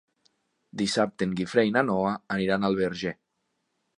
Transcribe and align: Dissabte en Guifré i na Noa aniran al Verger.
Dissabte 0.81 1.27
en 1.29 1.35
Guifré 1.41 1.67
i 1.69 1.75
na 1.77 1.85
Noa 1.91 2.15
aniran 2.37 2.67
al 2.71 2.81
Verger. 2.83 3.13